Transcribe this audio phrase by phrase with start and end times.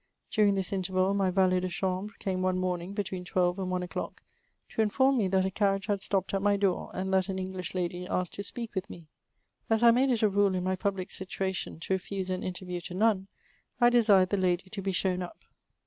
[0.31, 4.23] During this interval my valet de chamhre came one morning, between twelve and one o'clock,
[4.69, 7.75] to inform me that a carriage had stopped at my door, and that an English
[7.75, 9.05] lady asked to speak with me.
[9.69, 12.95] As I made it a rule in my public situation to refuse an interview to
[12.95, 13.27] none,
[13.79, 15.37] I desired the lady to be shown up.